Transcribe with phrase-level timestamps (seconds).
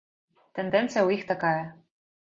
[0.59, 1.63] Тэндэнцыя ў іх такая.